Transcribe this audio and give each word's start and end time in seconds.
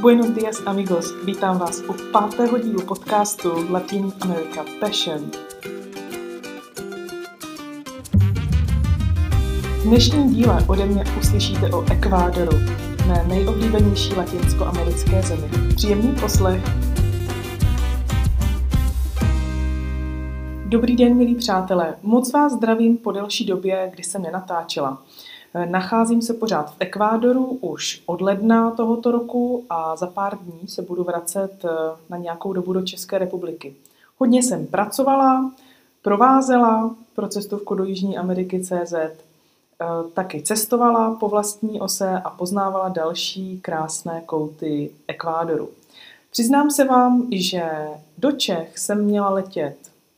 Buenos 0.00 0.30
dias 0.30 0.62
amigos, 0.66 1.14
vítám 1.24 1.58
vás 1.58 1.82
u 1.88 1.94
pátého 2.12 2.58
dílu 2.58 2.82
podcastu 2.82 3.48
Latin 3.70 4.12
America 4.20 4.64
Passion. 4.80 5.30
V 9.78 9.82
dnešním 9.84 10.34
díle 10.34 10.64
ode 10.68 10.86
mě 10.86 11.04
uslyšíte 11.20 11.70
o 11.70 11.92
Ekvádoru, 11.92 12.56
mé 13.06 13.24
nejoblíbenější 13.28 14.14
latinskoamerické 14.14 15.22
zemi. 15.22 15.74
Příjemný 15.76 16.14
poslech. 16.20 16.62
Dobrý 20.66 20.96
den, 20.96 21.16
milí 21.16 21.34
přátelé. 21.34 21.96
Moc 22.02 22.32
vás 22.32 22.52
zdravím 22.52 22.96
po 22.96 23.12
delší 23.12 23.46
době, 23.46 23.90
kdy 23.94 24.02
jsem 24.02 24.22
nenatáčela. 24.22 25.02
Nacházím 25.54 26.22
se 26.22 26.34
pořád 26.34 26.70
v 26.70 26.76
Ekvádoru 26.78 27.44
už 27.44 28.02
od 28.06 28.20
ledna 28.20 28.70
tohoto 28.70 29.10
roku 29.10 29.64
a 29.70 29.96
za 29.96 30.06
pár 30.06 30.38
dní 30.38 30.68
se 30.68 30.82
budu 30.82 31.04
vracet 31.04 31.64
eh, 31.64 31.68
na 32.10 32.16
nějakou 32.16 32.52
dobu 32.52 32.72
do 32.72 32.82
České 32.82 33.18
republiky. 33.18 33.74
Hodně 34.18 34.42
jsem 34.42 34.66
pracovala, 34.66 35.52
provázela 36.02 36.94
pro 37.14 37.28
cestovku 37.28 37.74
do 37.74 37.84
Jižní 37.84 38.18
Ameriky 38.18 38.64
CZ, 38.64 38.92
eh, 38.92 39.14
taky 40.14 40.42
cestovala 40.42 41.14
po 41.14 41.28
vlastní 41.28 41.80
ose 41.80 42.22
a 42.24 42.30
poznávala 42.30 42.88
další 42.88 43.60
krásné 43.60 44.22
kouty 44.26 44.90
Ekvádoru. 45.08 45.68
Přiznám 46.30 46.70
se 46.70 46.84
vám, 46.84 47.26
že 47.32 47.88
do 48.18 48.32
Čech 48.32 48.78
jsem 48.78 49.04
měla 49.04 49.30
letět 49.30 49.76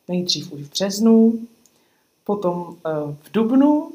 nejdřív 0.08 0.52
už 0.52 0.60
v 0.60 0.70
březnu, 0.70 1.34
potom 2.24 2.76
eh, 2.86 2.90
v 3.22 3.32
dubnu 3.32 3.90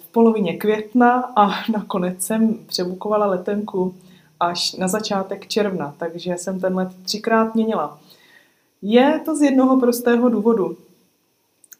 v 0.00 0.12
polovině 0.12 0.56
května 0.56 1.32
a 1.36 1.50
nakonec 1.72 2.22
jsem 2.22 2.58
přebukovala 2.66 3.26
letenku 3.26 3.94
až 4.40 4.72
na 4.72 4.88
začátek 4.88 5.46
června, 5.46 5.94
takže 5.98 6.32
jsem 6.32 6.60
ten 6.60 6.76
let 6.76 6.88
třikrát 7.02 7.54
měnila. 7.54 7.98
Je 8.82 9.20
to 9.24 9.36
z 9.36 9.42
jednoho 9.42 9.80
prostého 9.80 10.28
důvodu. 10.28 10.76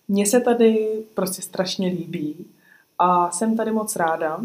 Mně 0.08 0.26
se 0.26 0.40
tady 0.40 0.88
prostě 1.14 1.42
strašně 1.42 1.88
líbí 1.88 2.46
a 2.98 3.30
jsem 3.30 3.56
tady 3.56 3.72
moc 3.72 3.96
ráda. 3.96 4.40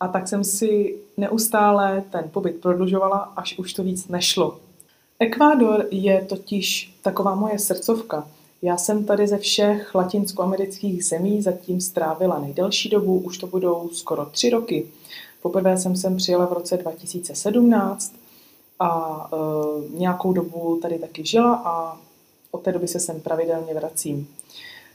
A 0.00 0.08
tak 0.08 0.28
jsem 0.28 0.44
si 0.44 0.98
neustále 1.16 2.04
ten 2.10 2.30
pobyt 2.32 2.60
prodlužovala, 2.60 3.18
až 3.36 3.58
už 3.58 3.72
to 3.72 3.82
víc 3.82 4.08
nešlo. 4.08 4.60
Ekvádor 5.18 5.86
je 5.90 6.24
totiž 6.24 6.98
taková 7.02 7.34
moje 7.34 7.58
srdcovka. 7.58 8.28
Já 8.64 8.76
jsem 8.76 9.04
tady 9.04 9.26
ze 9.26 9.38
všech 9.38 9.94
latinskoamerických 9.94 11.04
zemí 11.04 11.42
zatím 11.42 11.80
strávila 11.80 12.38
nejdelší 12.38 12.88
dobu, 12.88 13.18
už 13.18 13.38
to 13.38 13.46
budou 13.46 13.88
skoro 13.92 14.24
tři 14.24 14.50
roky. 14.50 14.86
Poprvé 15.42 15.78
jsem 15.78 15.96
sem 15.96 16.16
přijela 16.16 16.46
v 16.46 16.52
roce 16.52 16.76
2017 16.76 18.14
a 18.80 19.30
e, 19.32 19.98
nějakou 19.98 20.32
dobu 20.32 20.78
tady 20.82 20.98
taky 20.98 21.26
žila 21.26 21.62
a 21.64 21.98
od 22.50 22.62
té 22.62 22.72
doby 22.72 22.88
se 22.88 23.00
sem 23.00 23.20
pravidelně 23.20 23.74
vracím. 23.74 24.28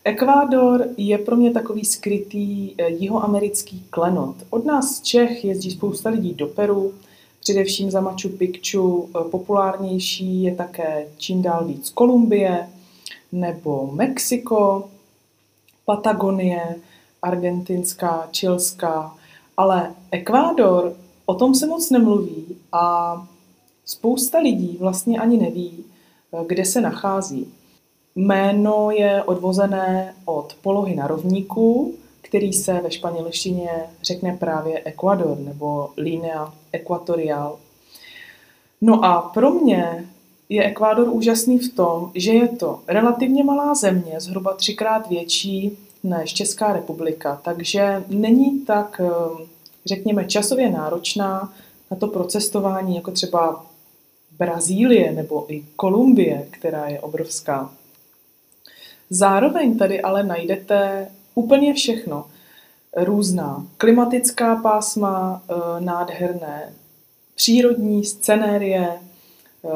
Ekvádor 0.03 0.87
je 0.97 1.17
pro 1.17 1.35
mě 1.35 1.51
takový 1.51 1.85
skrytý 1.85 2.73
e, 2.77 2.89
jihoamerický 2.89 3.85
klenot. 3.89 4.35
Od 4.49 4.65
nás 4.65 4.95
z 4.95 5.01
Čech 5.01 5.45
jezdí 5.45 5.71
spousta 5.71 6.09
lidí 6.09 6.33
do 6.33 6.47
Peru, 6.47 6.93
především 7.39 7.91
za 7.91 8.01
Machu 8.01 8.29
Picchu. 8.29 9.09
E, 9.09 9.29
populárnější 9.29 10.43
je 10.43 10.55
také 10.55 11.07
čím 11.17 11.41
dál 11.41 11.65
víc 11.65 11.89
Kolumbie, 11.89 12.67
nebo 13.31 13.89
Mexiko, 13.91 14.89
Patagonie, 15.85 16.75
argentinská, 17.21 18.27
čilská, 18.31 19.15
ale 19.57 19.95
Ekvádor, 20.11 20.93
o 21.25 21.35
tom 21.35 21.55
se 21.55 21.67
moc 21.67 21.89
nemluví 21.89 22.45
a 22.71 23.15
spousta 23.85 24.39
lidí 24.39 24.77
vlastně 24.79 25.19
ani 25.19 25.37
neví, 25.37 25.85
kde 26.47 26.65
se 26.65 26.81
nachází. 26.81 27.53
Jméno 28.15 28.91
je 28.91 29.23
odvozené 29.23 30.15
od 30.25 30.57
polohy 30.61 30.95
na 30.95 31.07
rovníku, 31.07 31.93
který 32.21 32.53
se 32.53 32.73
ve 32.73 32.91
španělštině 32.91 33.69
řekne 34.03 34.37
právě 34.37 34.81
Ecuador 34.85 35.37
nebo 35.39 35.89
linea 35.97 36.53
equatorial. 36.73 37.59
No 38.81 39.05
a 39.05 39.21
pro 39.21 39.51
mě 39.51 40.05
je 40.49 40.63
Ekvádor 40.63 41.09
úžasný 41.09 41.59
v 41.59 41.73
tom, 41.73 42.11
že 42.15 42.33
je 42.33 42.47
to 42.47 42.79
relativně 42.87 43.43
malá 43.43 43.75
země, 43.75 44.19
zhruba 44.19 44.53
třikrát 44.53 45.09
větší 45.09 45.77
než 46.03 46.33
Česká 46.33 46.73
republika, 46.73 47.41
takže 47.43 48.03
není 48.07 48.59
tak, 48.59 49.01
eh, 49.03 49.43
řekněme, 49.85 50.25
časově 50.25 50.69
náročná 50.69 51.53
na 51.91 51.97
to 51.97 52.07
procestování 52.07 52.95
jako 52.95 53.11
třeba 53.11 53.65
Brazílie 54.39 55.11
nebo 55.11 55.53
i 55.53 55.65
Kolumbie, 55.75 56.47
která 56.51 56.87
je 56.87 56.99
obrovská. 56.99 57.71
Zároveň 59.09 59.77
tady 59.77 60.01
ale 60.01 60.23
najdete 60.23 61.07
úplně 61.35 61.73
všechno. 61.73 62.25
Různá 62.95 63.67
klimatická 63.77 64.55
pásma, 64.55 65.43
eh, 65.49 65.53
nádherné 65.79 66.73
přírodní 67.35 68.05
scenérie, 68.05 68.99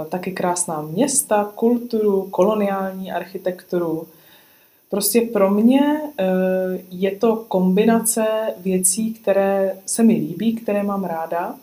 taky 0.09 0.31
krásná 0.31 0.81
města, 0.81 1.52
kulturu, 1.56 2.28
koloniální 2.31 3.12
architekturu. 3.12 4.08
Prostě 4.90 5.22
pro 5.22 5.52
mě 5.52 6.02
eh, 6.18 6.25
je 6.90 7.16
to 7.16 7.36
kombinace 7.36 8.25
věcí, 8.58 9.14
které 9.14 9.78
se 9.86 10.03
mi 10.03 10.14
líbí, 10.14 10.56
které 10.56 10.84
mám 10.84 11.03
ráda 11.03 11.56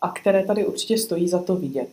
a 0.00 0.08
které 0.08 0.44
tady 0.44 0.66
určitě 0.66 0.98
stojí 0.98 1.28
za 1.28 1.42
to 1.42 1.56
vidět. 1.56 1.88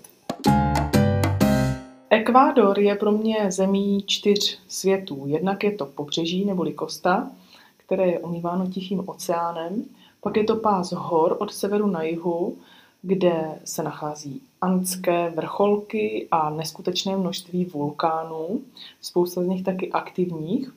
Ekvádor 2.10 2.80
je 2.80 2.96
pro 2.96 3.12
mě 3.12 3.52
zemí 3.52 4.04
čtyř 4.08 4.60
světů. 4.68 5.24
Jednak 5.26 5.64
je 5.64 5.72
to 5.72 5.86
pobřeží 5.86 6.46
neboli 6.46 6.74
Kosta, 6.74 7.32
které 7.78 8.08
je 8.08 8.20
omýváno 8.20 8.68
Tichým 8.68 9.04
oceánem. 9.06 9.84
Pak 10.22 10.38
je 10.38 10.44
to 10.44 10.56
pás 10.56 10.92
hor 10.92 11.36
od 11.40 11.54
severu 11.54 11.88
na 11.88 12.04
jihu, 12.04 12.58
kde 13.02 13.60
se 13.66 13.84
nachází 13.84 14.42
andské 14.62 15.30
vrcholky 15.30 16.28
a 16.32 16.50
neskutečné 16.50 17.18
množství 17.18 17.66
vulkánů, 17.66 18.62
spousta 19.02 19.44
z 19.44 19.48
nich 19.48 19.64
taky 19.64 19.92
aktivních. 19.92 20.74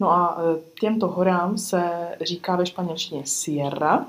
No 0.00 0.10
a 0.10 0.38
e, 0.38 0.60
těmto 0.80 1.08
horám 1.08 1.58
se 1.58 2.08
říká 2.20 2.56
ve 2.56 2.66
španělštině 2.66 3.22
Sierra. 3.26 4.06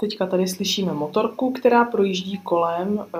Teďka 0.00 0.26
tady 0.26 0.48
slyšíme 0.48 0.92
motorku, 0.92 1.50
která 1.50 1.84
projíždí 1.84 2.38
kolem 2.38 2.98
e, 2.98 3.18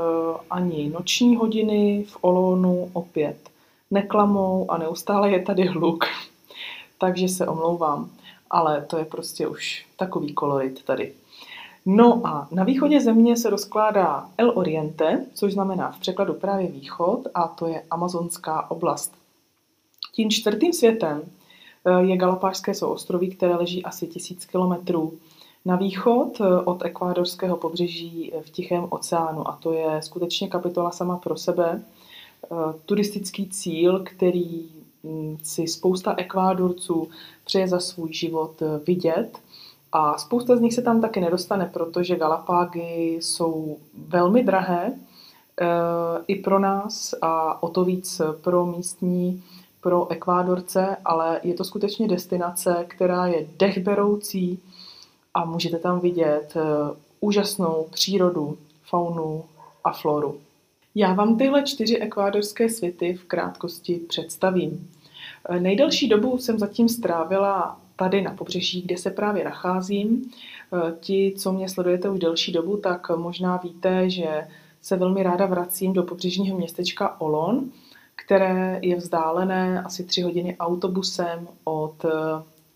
ani 0.50 0.90
noční 0.90 1.36
hodiny 1.36 2.04
v 2.08 2.16
Olonu 2.20 2.90
opět 2.92 3.36
neklamou 3.90 4.70
a 4.70 4.78
neustále 4.78 5.30
je 5.30 5.42
tady 5.42 5.66
hluk. 5.66 6.04
Takže 6.98 7.28
se 7.28 7.46
omlouvám, 7.46 8.10
ale 8.50 8.84
to 8.86 8.98
je 8.98 9.04
prostě 9.04 9.48
už 9.48 9.86
takový 9.96 10.34
kolorit 10.34 10.84
tady. 10.84 11.12
No 11.86 12.26
a 12.26 12.48
na 12.50 12.64
východě 12.64 13.00
země 13.00 13.36
se 13.36 13.50
rozkládá 13.50 14.28
El 14.38 14.52
Oriente, 14.54 15.26
což 15.34 15.52
znamená 15.52 15.90
v 15.90 16.00
překladu 16.00 16.34
právě 16.34 16.66
východ, 16.66 17.28
a 17.34 17.48
to 17.48 17.66
je 17.66 17.82
amazonská 17.90 18.70
oblast. 18.70 19.12
Tím 20.12 20.30
čtvrtým 20.30 20.72
světem 20.72 21.22
eh, 21.84 22.02
je 22.02 22.16
Galapášské 22.16 22.74
souostroví, 22.74 23.30
které 23.30 23.54
leží 23.54 23.84
asi 23.84 24.06
tisíc 24.06 24.44
kilometrů 24.44 25.12
na 25.64 25.76
východ 25.76 26.40
eh, 26.40 26.60
od 26.64 26.84
ekvádorského 26.84 27.56
pobřeží 27.56 28.32
v 28.40 28.50
Tichém 28.50 28.86
oceánu 28.90 29.48
a 29.48 29.58
to 29.62 29.72
je 29.72 30.02
skutečně 30.02 30.48
kapitola 30.48 30.90
sama 30.90 31.16
pro 31.16 31.36
sebe. 31.36 31.82
Eh, 31.82 32.48
turistický 32.86 33.48
cíl, 33.48 34.00
který 34.04 34.68
hm, 35.04 35.38
si 35.42 35.68
spousta 35.68 36.14
ekvádorců 36.16 37.08
přeje 37.44 37.68
za 37.68 37.80
svůj 37.80 38.12
život 38.12 38.62
vidět– 38.86 39.38
a 39.92 40.18
spousta 40.18 40.56
z 40.56 40.60
nich 40.60 40.74
se 40.74 40.82
tam 40.82 41.00
taky 41.00 41.20
nedostane, 41.20 41.70
protože 41.72 42.16
Galapágy 42.16 43.18
jsou 43.20 43.78
velmi 44.08 44.44
drahé 44.44 44.86
e, 44.86 44.94
i 46.26 46.36
pro 46.36 46.58
nás 46.58 47.14
a 47.22 47.62
o 47.62 47.68
to 47.68 47.84
víc 47.84 48.20
pro 48.40 48.66
místní, 48.66 49.42
pro 49.80 50.10
Ekvádorce, 50.10 50.96
ale 51.04 51.40
je 51.42 51.54
to 51.54 51.64
skutečně 51.64 52.08
destinace, 52.08 52.84
která 52.88 53.26
je 53.26 53.46
dechberoucí 53.58 54.58
a 55.34 55.44
můžete 55.44 55.78
tam 55.78 56.00
vidět 56.00 56.56
e, 56.56 56.60
úžasnou 57.20 57.86
přírodu, 57.90 58.58
faunu 58.82 59.44
a 59.84 59.92
floru. 59.92 60.40
Já 60.94 61.12
vám 61.12 61.38
tyhle 61.38 61.62
čtyři 61.62 61.98
ekvádorské 61.98 62.68
světy 62.68 63.14
v 63.14 63.24
krátkosti 63.24 63.94
představím. 64.08 64.90
E, 65.48 65.60
nejdelší 65.60 66.08
dobu 66.08 66.38
jsem 66.38 66.58
zatím 66.58 66.88
strávila 66.88 67.81
tady 68.02 68.22
na 68.22 68.34
pobřeží, 68.34 68.82
kde 68.82 68.96
se 68.96 69.10
právě 69.10 69.44
nacházím. 69.44 70.30
Eh, 70.72 70.94
ti, 71.00 71.34
co 71.38 71.52
mě 71.52 71.68
sledujete 71.68 72.10
už 72.10 72.18
delší 72.18 72.52
dobu, 72.52 72.76
tak 72.76 73.10
možná 73.16 73.56
víte, 73.56 74.10
že 74.10 74.48
se 74.80 74.96
velmi 74.96 75.22
ráda 75.22 75.46
vracím 75.46 75.92
do 75.92 76.02
pobřežního 76.02 76.56
městečka 76.58 77.20
Olon, 77.20 77.70
které 78.16 78.78
je 78.82 78.96
vzdálené 78.96 79.82
asi 79.82 80.04
tři 80.04 80.22
hodiny 80.22 80.56
autobusem 80.56 81.48
od 81.64 82.04
eh, 82.04 82.10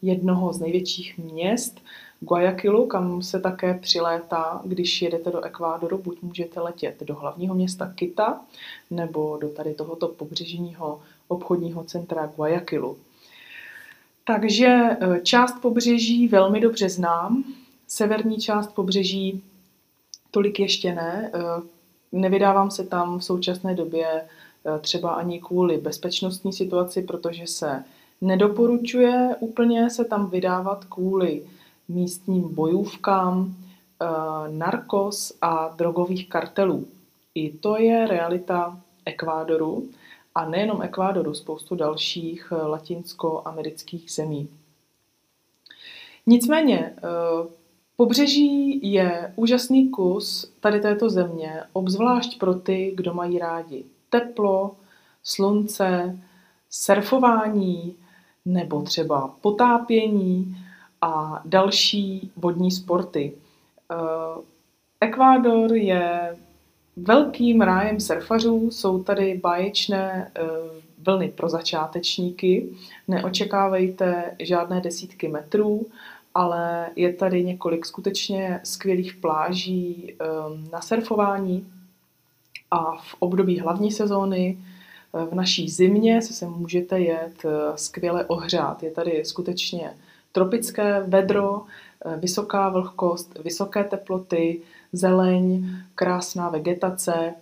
jednoho 0.02 0.52
z 0.52 0.61
největších 0.61 1.19
měst 1.19 1.81
Guayaquilu, 2.20 2.87
kam 2.87 3.23
se 3.23 3.40
také 3.40 3.75
přilétá, 3.75 4.61
když 4.64 5.02
jedete 5.02 5.31
do 5.31 5.44
Ekvádoru, 5.44 5.99
buď 5.99 6.23
můžete 6.23 6.61
letět 6.61 7.02
do 7.02 7.14
hlavního 7.14 7.55
města 7.55 7.93
Kita, 7.94 8.40
nebo 8.90 9.38
do 9.40 9.49
tady 9.49 9.75
tohoto 9.75 10.08
pobřežního 10.08 11.00
obchodního 11.28 11.84
centra 11.84 12.26
Guayaquilu. 12.37 12.96
Takže 14.26 14.67
e, 14.67 15.20
část 15.23 15.61
pobřeží 15.61 16.28
velmi 16.28 16.61
dobře 16.61 16.88
znám, 16.88 17.44
severní 17.88 18.37
část 18.37 18.75
pobřeží 18.75 19.43
tolik 20.31 20.61
ještě 20.61 20.94
ne. 20.94 21.31
E, 21.34 21.38
nevydávám 22.12 22.70
se 22.70 22.87
tam 22.87 23.19
v 23.19 23.25
současné 23.25 23.75
době 23.75 24.06
e, 24.06 24.25
třeba 24.78 25.11
ani 25.14 25.40
kvůli 25.40 25.78
bezpečnostní 25.78 26.52
situaci, 26.52 27.02
protože 27.02 27.46
se 27.46 27.84
nedoporučuje 28.20 29.37
úplně 29.40 29.90
se 29.90 30.05
tam 30.05 30.31
vydávat 30.31 30.84
kvůli 30.84 31.43
místním 31.88 32.55
bojůvkám, 32.55 33.55
narkos 34.50 35.32
a 35.43 35.75
drogových 35.76 36.28
kartelů. 36.28 36.87
I 37.34 37.50
to 37.52 37.78
je 37.78 38.06
realita 38.06 38.81
Ekvádoru 39.05 39.88
a 40.37 40.44
nejenom 40.44 40.83
Ekvádoru, 40.83 41.35
spoustu 41.35 41.75
dalších 41.75 42.53
eh, 42.53 42.56
latinskoamerických 42.56 44.12
zemí. 44.12 44.49
Nicméně, 46.27 46.94
eh, 46.97 47.00
pobřeží 47.97 48.81
je 48.93 49.33
úžasný 49.37 49.91
kus 49.91 50.53
tady 50.61 50.81
této 50.81 51.11
země, 51.11 51.62
obzvlášť 51.73 52.38
pro 52.38 52.55
ty, 52.55 52.93
kdo 52.97 53.15
mají 53.15 53.38
rádi 53.38 53.85
teplo, 54.11 54.77
slunce, 55.23 56.19
surfování 56.71 57.97
nebo 58.44 58.83
třeba 58.83 59.35
potápění 59.41 60.56
a 61.00 61.43
další 61.44 62.31
vodní 62.37 62.71
sporty. 62.71 63.33
Eh, 63.91 64.43
Ekvádor 65.00 65.75
je 65.75 66.37
Velkým 66.99 67.61
rájem 67.61 68.01
surfařů 68.01 68.71
jsou 68.71 69.03
tady 69.03 69.41
báječné 69.43 70.33
eh, 70.35 70.43
vlny 70.99 71.29
pro 71.29 71.49
začátečníky. 71.49 72.69
Neočekávejte 73.09 74.37
žádné 74.39 74.81
desítky 74.81 75.29
metrů, 75.29 75.87
ale 76.35 76.91
je 76.97 77.13
tady 77.13 77.45
několik 77.45 77.87
skutečně 77.87 78.61
skvělých 78.65 79.15
pláží 79.15 80.15
eh, 80.21 80.25
na 80.73 80.81
surfování 80.81 81.67
a 82.71 82.97
v 82.97 83.15
období 83.19 83.61
hlavní 83.61 83.93
sezóny 83.93 84.59
eh, 84.59 85.25
v 85.25 85.35
naší 85.35 85.69
zimě 85.69 86.23
se 86.23 86.33
se 86.33 86.47
můžete 86.47 87.01
jet 87.01 87.43
skvěle 87.75 88.25
ohřát. 88.25 88.83
Je 88.83 88.91
tady 88.91 89.25
skutečně 89.25 89.91
tropické 90.33 91.01
vedro, 91.01 91.63
vysoká 92.17 92.69
vlhkost, 92.69 93.39
vysoké 93.45 93.85
teploty, 93.85 94.61
zeleň, 94.97 95.69
krásná 95.95 96.49
vegetace 96.49 97.35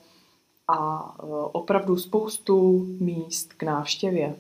a 0.69 1.09
e, 1.19 1.23
opravdu 1.53 1.97
spoustu 1.97 2.87
míst 3.01 3.53
k 3.53 3.63
návštěvě. 3.63 4.35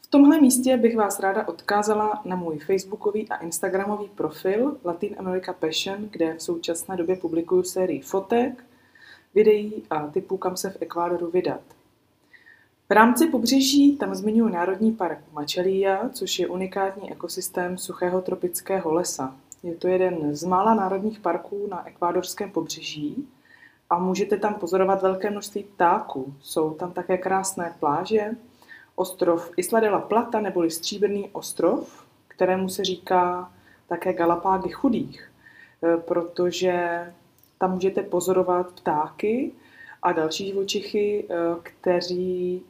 V 0.00 0.06
tomhle 0.10 0.40
místě 0.40 0.76
bych 0.76 0.96
vás 0.96 1.20
ráda 1.20 1.48
odkázala 1.48 2.22
na 2.24 2.36
můj 2.36 2.58
facebookový 2.58 3.28
a 3.28 3.36
instagramový 3.36 4.08
profil 4.08 4.76
Latin 4.84 5.16
America 5.18 5.52
Passion, 5.52 6.08
kde 6.10 6.34
v 6.34 6.42
současné 6.42 6.96
době 6.96 7.16
publikuju 7.16 7.62
sérii 7.62 8.00
fotek, 8.00 8.64
videí 9.34 9.82
a 9.90 10.06
typů, 10.06 10.36
kam 10.36 10.56
se 10.56 10.70
v 10.70 10.82
Ekvádoru 10.82 11.30
vydat. 11.30 11.60
V 12.88 12.92
rámci 12.92 13.26
pobřeží 13.26 13.96
tam 13.96 14.14
zmiňuji 14.14 14.52
Národní 14.52 14.92
park 14.92 15.18
Machalia, 15.32 16.08
což 16.08 16.38
je 16.38 16.48
unikátní 16.48 17.12
ekosystém 17.12 17.78
suchého 17.78 18.20
tropického 18.20 18.92
lesa. 18.92 19.36
Je 19.62 19.74
to 19.74 19.88
jeden 19.88 20.36
z 20.36 20.44
mála 20.44 20.74
národních 20.74 21.20
parků 21.20 21.66
na 21.70 21.88
ekvádorském 21.88 22.50
pobřeží 22.50 23.28
a 23.90 23.98
můžete 23.98 24.36
tam 24.36 24.54
pozorovat 24.54 25.02
velké 25.02 25.30
množství 25.30 25.64
ptáků. 25.64 26.34
Jsou 26.40 26.74
tam 26.74 26.92
také 26.92 27.18
krásné 27.18 27.74
pláže, 27.80 28.30
ostrov 28.94 29.50
Isla 29.56 29.80
de 29.80 29.90
la 29.90 30.00
Plata 30.00 30.40
neboli 30.40 30.70
Stříbrný 30.70 31.28
ostrov, 31.32 32.06
kterému 32.28 32.68
se 32.68 32.84
říká 32.84 33.52
také 33.88 34.12
Galapágy 34.12 34.70
chudých, 34.70 35.30
e, 35.82 35.96
protože 35.96 37.06
tam 37.58 37.72
můžete 37.72 38.02
pozorovat 38.02 38.72
ptáky 38.72 39.52
a 40.02 40.12
další 40.12 40.46
živočichy, 40.46 41.26
e, 41.30 41.34
kteří 41.62 42.62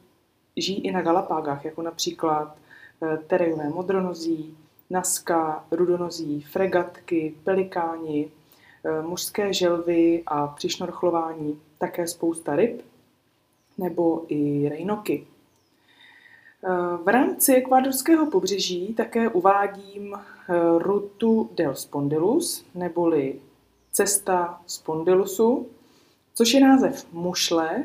žijí 0.57 0.85
i 0.85 0.91
na 0.91 1.01
Galapágách, 1.01 1.65
jako 1.65 1.81
například 1.81 2.57
e, 3.03 3.17
terejové 3.17 3.69
modronozí, 3.69 4.57
naska, 4.89 5.65
rudonozí, 5.71 6.41
fregatky, 6.41 7.35
pelikáni, 7.43 8.31
eh, 8.85 9.01
mužské 9.01 9.53
želvy 9.53 10.23
a 10.25 10.47
při 10.47 10.69
šnorchlování 10.69 11.61
také 11.77 12.07
spousta 12.07 12.55
ryb 12.55 12.81
nebo 13.77 14.25
i 14.27 14.69
rejnoky. 14.69 15.27
Eh, 16.63 16.67
v 17.03 17.07
rámci 17.07 17.55
ekvádorského 17.55 18.31
pobřeží 18.31 18.93
také 18.93 19.29
uvádím 19.29 20.15
eh, 20.15 20.53
rutu 20.77 21.49
del 21.55 21.75
Spondylus, 21.75 22.65
neboli 22.75 23.39
cesta 23.91 24.61
Spondylusu, 24.67 25.67
což 26.33 26.53
je 26.53 26.59
název 26.59 27.13
mušle, 27.13 27.83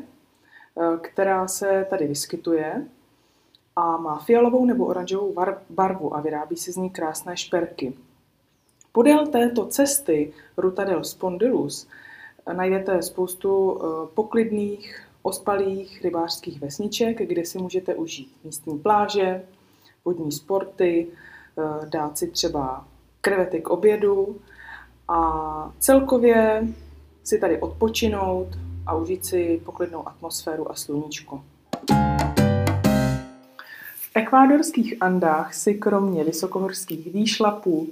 která 1.01 1.47
se 1.47 1.87
tady 1.89 2.07
vyskytuje 2.07 2.87
a 3.75 3.97
má 3.97 4.19
fialovou 4.19 4.65
nebo 4.65 4.85
oranžovou 4.85 5.35
barvu 5.69 6.15
a 6.15 6.21
vyrábí 6.21 6.55
se 6.57 6.71
z 6.71 6.77
ní 6.77 6.89
krásné 6.89 7.37
šperky. 7.37 7.93
Podél 8.91 9.27
této 9.27 9.65
cesty 9.65 10.33
Ruta 10.57 10.83
del 10.83 11.03
Spondylus 11.03 11.87
najdete 12.53 13.01
spoustu 13.01 13.81
eh, 13.81 14.07
poklidných, 14.13 15.07
ospalých 15.21 16.01
rybářských 16.03 16.61
vesniček, 16.61 17.27
kde 17.27 17.45
si 17.45 17.57
můžete 17.57 17.95
užít 17.95 18.33
místní 18.43 18.79
pláže, 18.79 19.43
vodní 20.05 20.31
sporty, 20.31 21.07
eh, 21.07 21.85
dát 21.85 22.17
si 22.17 22.27
třeba 22.27 22.85
krevety 23.21 23.61
k 23.61 23.69
obědu 23.69 24.37
a 25.07 25.71
celkově 25.79 26.67
si 27.23 27.39
tady 27.39 27.59
odpočinout 27.59 28.47
a 28.85 28.95
užít 28.95 29.25
si 29.25 29.61
poklidnou 29.65 30.07
atmosféru 30.07 30.71
a 30.71 30.75
sluníčko 30.75 31.41
ekvádorských 34.15 35.03
Andách 35.03 35.53
si 35.53 35.73
kromě 35.73 36.23
vysokohorských 36.23 37.13
výšlapů, 37.13 37.87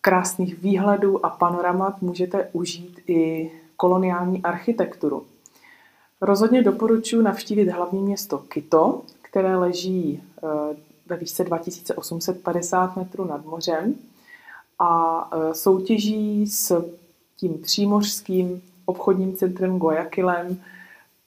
krásných 0.00 0.58
výhledů 0.58 1.26
a 1.26 1.30
panoramat 1.30 2.02
můžete 2.02 2.48
užít 2.52 3.00
i 3.06 3.50
koloniální 3.76 4.42
architekturu. 4.42 5.26
Rozhodně 6.20 6.62
doporučuji 6.62 7.22
navštívit 7.22 7.68
hlavní 7.68 8.02
město 8.02 8.38
Quito, 8.38 9.02
které 9.22 9.56
leží 9.56 10.22
eh, 10.22 10.76
ve 11.06 11.16
výšce 11.16 11.44
2850 11.44 12.96
metrů 12.96 13.24
nad 13.24 13.44
mořem 13.44 13.94
a 14.78 15.30
eh, 15.32 15.54
soutěží 15.54 16.46
s 16.46 16.84
tím 17.36 17.58
přímořským 17.58 18.62
obchodním 18.84 19.36
centrem 19.36 19.78
Guayaquilem 19.78 20.60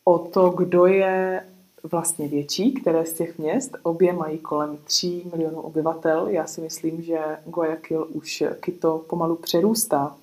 o 0.04 0.20
to, 0.20 0.50
kdo 0.50 0.86
je 0.86 1.44
vlastně 1.84 2.28
větší, 2.28 2.74
které 2.74 3.06
z 3.06 3.14
těch 3.14 3.38
měst. 3.38 3.78
Obě 3.84 4.14
mají 4.14 4.38
kolem 4.38 4.78
3 4.84 5.22
milionů 5.32 5.62
obyvatel. 5.62 6.28
Já 6.28 6.48
si 6.48 6.62
myslím, 6.62 7.02
že 7.02 7.20
Guayaquil 7.46 8.08
už 8.14 8.44
Quito 8.60 9.06
pomalu 9.10 9.36
přerůstá. 9.36 10.16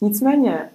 Nicméně 0.00 0.70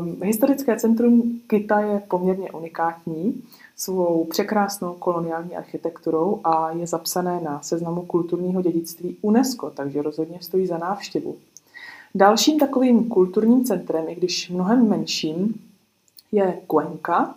um, 0.00 0.16
historické 0.22 0.76
centrum 0.76 1.40
Kita 1.46 1.80
je 1.80 2.02
poměrně 2.08 2.50
unikátní 2.52 3.42
svou 3.76 4.24
překrásnou 4.24 4.94
koloniální 4.94 5.56
architekturou 5.56 6.40
a 6.44 6.70
je 6.70 6.86
zapsané 6.86 7.40
na 7.40 7.62
seznamu 7.62 8.02
kulturního 8.02 8.62
dědictví 8.62 9.16
UNESCO, 9.22 9.70
takže 9.70 10.02
rozhodně 10.02 10.38
stojí 10.40 10.66
za 10.66 10.78
návštěvu. 10.78 11.36
Dalším 12.14 12.58
takovým 12.58 13.08
kulturním 13.08 13.64
centrem, 13.64 14.04
i 14.08 14.14
když 14.14 14.50
mnohem 14.50 14.88
menším, 14.88 15.54
je 16.32 16.58
Cuenca, 16.70 17.34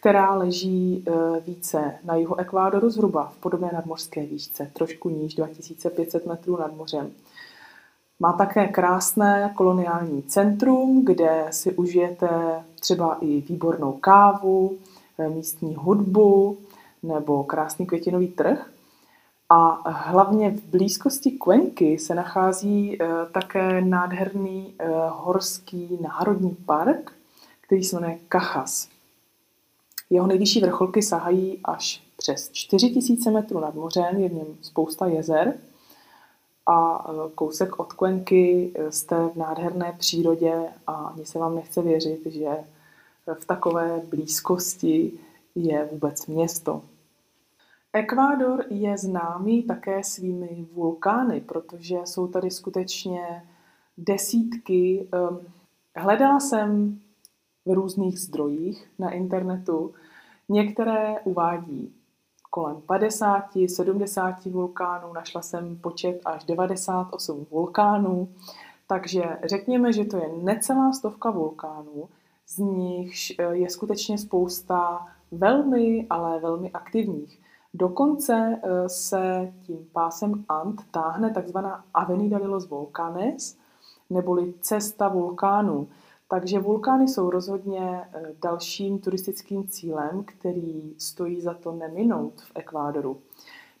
která 0.00 0.34
leží 0.34 1.04
e, 1.06 1.40
více 1.40 1.94
na 2.04 2.14
jihu 2.14 2.40
Ekvádoru, 2.40 2.90
zhruba 2.90 3.32
v 3.36 3.36
podobné 3.36 3.70
nadmořské 3.72 4.26
výšce, 4.26 4.70
trošku 4.72 5.08
níž 5.08 5.34
2500 5.34 6.26
metrů 6.26 6.56
nad 6.56 6.76
mořem. 6.76 7.10
Má 8.20 8.32
také 8.32 8.68
krásné 8.68 9.52
koloniální 9.56 10.22
centrum, 10.22 11.04
kde 11.04 11.46
si 11.50 11.72
užijete 11.72 12.28
třeba 12.80 13.18
i 13.20 13.40
výbornou 13.40 13.92
kávu, 13.92 14.78
e, 15.18 15.28
místní 15.28 15.74
hudbu 15.74 16.58
nebo 17.02 17.44
krásný 17.44 17.86
květinový 17.86 18.28
trh. 18.28 18.70
A 19.48 19.90
hlavně 19.90 20.50
v 20.50 20.64
blízkosti 20.64 21.30
Cuenky 21.30 21.98
se 21.98 22.14
nachází 22.14 23.02
e, 23.02 23.06
také 23.32 23.80
nádherný 23.80 24.74
horský 25.08 25.98
národní 26.02 26.56
park, 26.66 27.12
který 27.60 27.84
se 27.84 27.96
jmenuje 27.96 28.18
Cajas. 28.28 28.99
Jeho 30.10 30.26
nejvyšší 30.26 30.60
vrcholky 30.60 31.02
sahají 31.02 31.60
až 31.64 32.02
přes 32.16 32.50
4000 32.52 33.30
metrů 33.30 33.60
nad 33.60 33.74
mořem, 33.74 34.16
je 34.16 34.28
v 34.28 34.32
něm 34.32 34.46
spousta 34.62 35.06
jezer 35.06 35.54
a 36.66 37.06
kousek 37.34 37.80
od 37.80 37.92
Kwenky 37.92 38.72
jste 38.90 39.28
v 39.28 39.36
nádherné 39.36 39.94
přírodě 39.98 40.54
a 40.86 40.92
ani 40.92 41.26
se 41.26 41.38
vám 41.38 41.54
nechce 41.54 41.82
věřit, 41.82 42.26
že 42.26 42.48
v 43.34 43.44
takové 43.44 44.02
blízkosti 44.10 45.12
je 45.54 45.88
vůbec 45.92 46.26
město. 46.26 46.82
Ekvádor 47.92 48.64
je 48.70 48.98
známý 48.98 49.62
také 49.62 50.04
svými 50.04 50.66
vulkány, 50.72 51.40
protože 51.40 51.96
jsou 52.04 52.28
tady 52.28 52.50
skutečně 52.50 53.42
desítky. 53.98 55.08
Ehm, 55.12 55.38
hledala 55.96 56.40
jsem 56.40 57.00
v 57.66 57.72
různých 57.72 58.20
zdrojích 58.20 58.90
na 58.98 59.10
internetu. 59.10 59.94
Některé 60.48 61.20
uvádí 61.24 61.94
kolem 62.50 62.80
50, 62.86 63.44
70 63.66 64.44
vulkánů, 64.44 65.12
našla 65.12 65.42
jsem 65.42 65.76
počet 65.76 66.20
až 66.24 66.44
98 66.44 67.46
vulkánů, 67.50 68.28
takže 68.86 69.22
řekněme, 69.44 69.92
že 69.92 70.04
to 70.04 70.16
je 70.16 70.28
necelá 70.42 70.92
stovka 70.92 71.30
vulkánů, 71.30 72.08
z 72.46 72.58
nichž 72.58 73.32
eh, 73.38 73.44
je 73.56 73.70
skutečně 73.70 74.18
spousta 74.18 75.06
velmi, 75.30 76.06
ale 76.10 76.40
velmi 76.40 76.70
aktivních. 76.70 77.40
Dokonce 77.74 78.60
eh, 78.62 78.88
se 78.88 79.52
tím 79.62 79.86
pásem 79.92 80.44
Ant 80.48 80.80
táhne 80.90 81.30
takzvaná 81.30 81.84
Avenida 81.94 82.38
de 82.38 82.46
los 82.46 82.68
Volcanes, 82.68 83.56
neboli 84.10 84.54
cesta 84.60 85.08
vulkánů. 85.08 85.88
Takže 86.30 86.58
vulkány 86.58 87.08
jsou 87.08 87.30
rozhodně 87.30 87.80
eh, 87.80 88.06
dalším 88.42 88.98
turistickým 88.98 89.68
cílem, 89.68 90.24
který 90.24 90.94
stojí 90.98 91.40
za 91.40 91.54
to 91.54 91.72
neminout 91.72 92.40
v 92.40 92.52
Ekvádoru. 92.54 93.20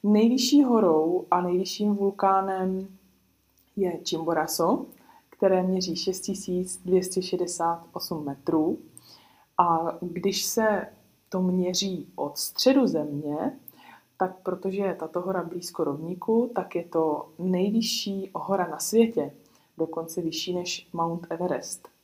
Nejvyšší 0.02 0.62
horou 0.62 1.26
a 1.30 1.40
nejvyšším 1.40 1.94
vulkánem 1.94 2.88
je 3.76 4.00
Chimborazo, 4.08 4.86
které 5.30 5.62
měří 5.62 5.96
6268 5.96 8.24
metrů. 8.24 8.78
A 9.58 9.98
když 10.00 10.44
se 10.44 10.86
to 11.28 11.42
měří 11.42 12.08
od 12.14 12.38
středu 12.38 12.86
země, 12.86 13.58
tak 14.18 14.36
protože 14.42 14.82
je 14.82 14.94
tato 14.94 15.20
hora 15.20 15.42
blízko 15.42 15.84
rovníku, 15.84 16.50
tak 16.54 16.74
je 16.74 16.84
to 16.84 17.28
nejvyšší 17.38 18.30
hora 18.34 18.68
na 18.68 18.78
světě, 18.78 19.32
dokonce 19.78 20.22
vyšší 20.22 20.54
než 20.54 20.88
Mount 20.92 21.26
Everest. 21.30 21.99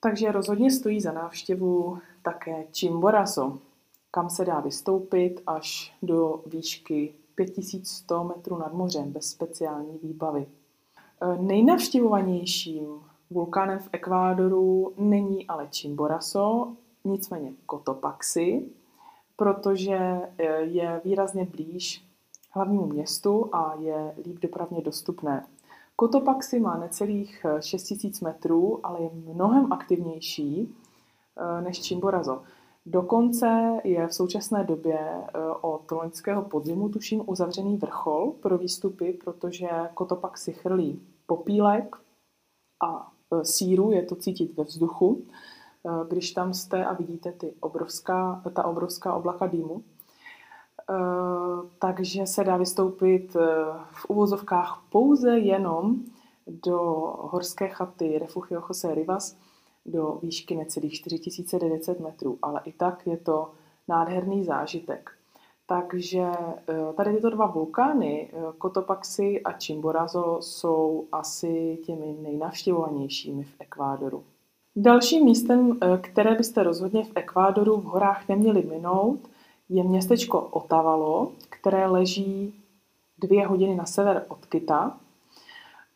Takže 0.00 0.32
rozhodně 0.32 0.70
stojí 0.70 1.00
za 1.00 1.12
návštěvu 1.12 1.98
také 2.22 2.64
Chimborazo, 2.74 3.58
kam 4.10 4.30
se 4.30 4.44
dá 4.44 4.60
vystoupit 4.60 5.42
až 5.46 5.96
do 6.02 6.42
výšky 6.46 7.14
5100 7.34 8.24
metrů 8.24 8.58
nad 8.58 8.72
mořem 8.72 9.12
bez 9.12 9.30
speciální 9.30 9.98
výbavy. 10.02 10.46
E, 11.20 11.42
nejnavštěvovanějším 11.42 12.86
vulkánem 13.30 13.78
v 13.78 13.88
Ekvádoru 13.92 14.92
není 14.98 15.46
ale 15.46 15.68
Chimborazo, 15.72 16.72
nicméně 17.04 17.52
Cotopaxi, 17.70 18.68
protože 19.36 19.96
e, 20.38 20.44
je 20.60 21.00
výrazně 21.04 21.44
blíž 21.44 22.06
hlavnímu 22.50 22.86
městu 22.86 23.54
a 23.54 23.74
je 23.78 24.14
líp 24.24 24.38
dopravně 24.40 24.80
dostupné. 24.82 25.46
Cotopaxi 26.00 26.60
má 26.60 26.76
necelých 26.76 27.46
6000 27.60 28.22
eh, 28.22 28.24
metrů, 28.24 28.86
ale 28.86 29.02
je 29.02 29.10
mnohem 29.14 29.72
aktivnější 29.72 30.74
eh, 31.36 31.62
než 31.62 31.88
Chimborazo. 31.88 32.42
Dokonce 32.86 33.80
je 33.84 34.06
v 34.06 34.14
současné 34.14 34.64
době 34.64 34.98
eh, 34.98 35.38
od 35.60 35.90
loňského 35.90 36.42
podzimu, 36.42 36.88
tuším, 36.88 37.22
uzavřený 37.26 37.76
vrchol 37.76 38.32
pro 38.40 38.58
výstupy, 38.58 39.12
protože 39.24 39.68
Cotopaxi 39.98 40.52
chrlí 40.52 41.00
popílek 41.26 41.96
a 42.84 43.12
síru, 43.42 43.90
je 43.90 44.02
to 44.02 44.16
cítit 44.16 44.56
ve 44.56 44.64
vzduchu. 44.64 45.22
Když 46.08 46.30
tam 46.30 46.54
jste 46.54 46.84
a 46.84 46.92
vidíte 46.92 47.32
ty 47.32 47.54
obrovská, 47.60 48.42
ta 48.54 48.64
obrovská 48.64 49.14
oblaka 49.14 49.46
dýmu, 49.46 49.82
takže 51.78 52.26
se 52.26 52.44
dá 52.44 52.56
vystoupit 52.56 53.36
eh, 53.36 53.44
v 53.90 54.10
uvozovkách 54.10 54.82
pouze 54.90 55.38
jenom 55.38 55.96
do 56.46 56.78
horské 57.20 57.68
chaty 57.68 58.18
Refugio 58.18 58.62
José 58.68 58.94
Rivas 58.94 59.36
do 59.86 60.18
výšky 60.22 60.56
necelých 60.56 60.92
4900 60.92 62.00
metrů, 62.00 62.38
ale 62.42 62.60
i 62.64 62.72
tak 62.72 63.06
je 63.06 63.16
to 63.16 63.50
nádherný 63.88 64.44
zážitek. 64.44 65.10
Takže 65.66 66.22
eh, 66.68 66.92
tady 66.96 67.14
tyto 67.14 67.30
dva 67.30 67.46
vulkány, 67.46 68.30
Cotopaxi 68.62 69.42
a 69.42 69.52
Chimborazo, 69.52 70.38
jsou 70.40 71.06
asi 71.12 71.78
těmi 71.84 72.16
nejnavštěvovanějšími 72.22 73.44
v 73.44 73.54
Ekvádoru. 73.58 74.24
Dalším 74.76 75.24
místem, 75.24 75.78
které 76.00 76.34
byste 76.34 76.62
rozhodně 76.62 77.04
v 77.04 77.12
Ekvádoru 77.14 77.76
v 77.76 77.84
horách 77.84 78.28
neměli 78.28 78.62
minout, 78.62 79.18
je 79.68 79.84
městečko 79.84 80.40
Otavalo, 80.40 81.32
které 81.50 81.86
leží 81.86 82.54
dvě 83.18 83.46
hodiny 83.46 83.74
na 83.74 83.86
sever 83.86 84.24
od 84.28 84.46
Kita 84.46 84.96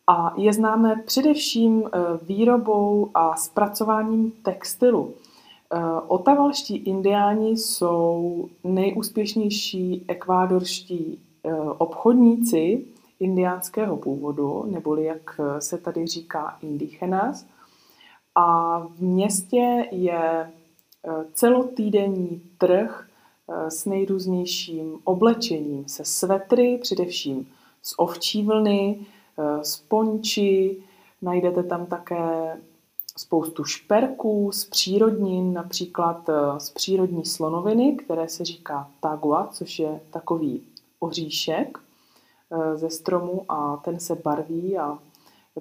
a 0.07 0.33
je 0.37 0.53
známé 0.53 0.95
především 1.05 1.83
eh, 1.85 1.99
výrobou 2.21 3.09
a 3.13 3.35
zpracováním 3.35 4.31
textilu. 4.31 5.13
Eh, 5.13 5.79
otavalští 6.07 6.77
indiáni 6.77 7.49
jsou 7.49 8.49
nejúspěšnější 8.63 10.05
ekvádorští 10.07 11.19
eh, 11.43 11.53
obchodníci 11.77 12.85
indiánského 13.19 13.97
původu, 13.97 14.65
neboli 14.71 15.03
jak 15.03 15.39
se 15.59 15.77
tady 15.77 16.07
říká 16.07 16.57
indigenas. 16.61 17.45
A 18.35 18.79
v 18.79 19.01
městě 19.01 19.85
je 19.91 20.51
celotýdenní 21.33 22.41
trh 22.57 23.07
s 23.69 23.85
nejrůznějším 23.85 24.99
oblečením, 25.03 25.87
se 25.87 26.05
svetry, 26.05 26.79
především 26.81 27.47
z 27.81 27.93
ovčí 27.97 28.43
vlny, 28.43 29.05
eh, 29.37 29.63
z 29.63 29.77
ponči, 29.77 30.77
najdete 31.21 31.63
tam 31.63 31.85
také 31.85 32.57
spoustu 33.17 33.63
šperků 33.63 34.51
z 34.51 34.65
přírodnin, 34.65 35.53
například 35.53 36.29
eh, 36.29 36.59
z 36.59 36.69
přírodní 36.69 37.25
slonoviny, 37.25 37.95
které 37.95 38.29
se 38.29 38.45
říká 38.45 38.89
tagua, 38.99 39.49
což 39.51 39.79
je 39.79 40.01
takový 40.11 40.61
oříšek 40.99 41.77
ze 42.75 42.89
stromu 42.89 43.45
a 43.49 43.77
ten 43.77 43.99
se 43.99 44.15
barví 44.15 44.77
a 44.77 44.99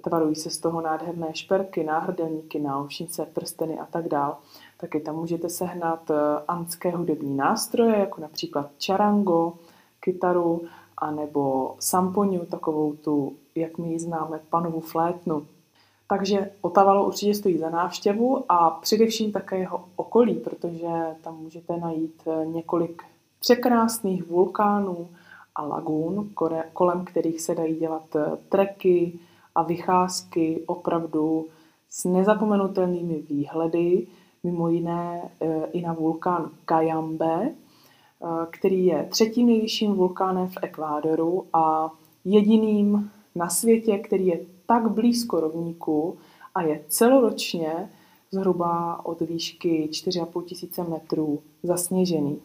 tvarují 0.01 0.35
se 0.35 0.51
z 0.51 0.59
toho 0.59 0.81
nádherné 0.81 1.35
šperky, 1.35 1.85
náhrdelníky, 1.85 2.59
náušnice, 2.59 3.27
prsteny 3.27 3.79
a 3.79 3.87
tak 3.87 4.09
dále. 4.09 4.35
Taky 4.81 5.01
tam 5.01 5.17
můžete 5.17 5.49
sehnat 5.49 6.11
eh, 6.11 6.15
antské 6.49 6.91
hudební 6.91 7.37
nástroje, 7.37 7.99
jako 7.99 8.21
například 8.21 8.71
čarango, 8.79 9.53
kytaru, 10.01 10.63
anebo 10.97 11.75
samponiu, 11.79 12.45
takovou 12.47 12.93
tu, 12.93 13.37
jak 13.55 13.79
my 13.79 13.93
ji 13.93 13.99
známe, 13.99 14.41
panovu 14.51 14.81
flétnu. 14.81 15.47
Takže 16.09 16.51
Otavalo 16.61 17.07
určitě 17.07 17.35
stojí 17.35 17.59
za 17.59 17.71
návštěvu 17.71 18.45
a 18.49 18.71
především 18.71 19.33
také 19.33 19.59
jeho 19.59 19.85
okolí, 19.97 20.35
protože 20.35 20.89
tam 21.23 21.37
můžete 21.37 21.77
najít 21.77 22.23
eh, 22.27 22.47
několik 22.47 23.03
překrásných 23.41 24.27
vulkánů 24.27 25.09
a 25.55 25.63
lagún, 25.63 26.31
kolem 26.73 27.05
kterých 27.05 27.41
se 27.41 27.55
dají 27.55 27.77
dělat 27.77 28.17
eh, 28.17 28.37
treky 28.49 29.19
a 29.55 29.63
vycházky 29.63 30.63
opravdu 30.67 31.47
s 31.91 32.05
nezapomenutelnými 32.05 33.23
výhledy, 33.31 34.07
mimo 34.43 34.69
jiné 34.69 35.31
e, 35.41 35.65
i 35.73 35.81
na 35.81 35.93
vulkán 35.93 36.51
Cayambe, 36.69 37.43
e, 37.43 37.53
který 38.51 38.87
je 38.87 39.07
třetím 39.11 39.47
nejvyšším 39.47 39.95
vulkánem 39.95 40.49
v 40.49 40.57
Ekvádoru 40.63 41.47
a 41.53 41.91
jediným 42.25 43.11
na 43.35 43.49
světě, 43.49 43.99
který 43.99 44.27
je 44.27 44.41
tak 44.67 44.91
blízko 44.91 45.41
rovníku 45.41 46.19
a 46.55 46.63
je 46.63 46.81
celoročně 46.89 47.91
zhruba 48.31 49.01
od 49.07 49.21
výšky 49.21 49.89
4,5 49.93 50.45
tisíce 50.45 50.85
metrů 50.85 51.41
zasněžený. 51.63 52.41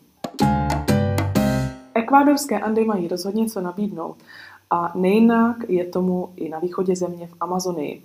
Ekvádorské 1.94 2.60
Andy 2.60 2.86
mají 2.86 3.08
rozhodně 3.08 3.50
co 3.50 3.62
nabídnout 3.62 4.18
a 4.70 4.92
nejinak 4.96 5.70
je 5.70 5.86
tomu 5.86 6.30
i 6.36 6.50
na 6.50 6.60
východě 6.60 6.96
země 6.96 7.28
v 7.28 7.34
Amazonii. 7.40 8.04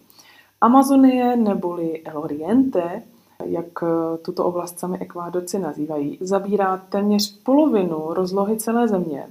Amazonie 0.61 1.37
neboli 1.37 2.03
El 2.05 2.19
Oriente 2.19 3.03
jak 3.45 3.83
eh, 3.83 4.19
tuto 4.19 4.45
oblast 4.45 4.79
sami 4.79 4.99
ekvádorci 4.99 5.59
nazývají, 5.59 6.19
zabírá 6.21 6.77
téměř 6.77 7.39
polovinu 7.43 8.15
rozlohy 8.15 8.57
celé 8.57 8.89
země. 8.89 9.27